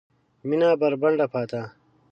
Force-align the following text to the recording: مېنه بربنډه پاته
مېنه 0.47 0.67
بربنډه 0.79 1.25
پاته 1.33 1.61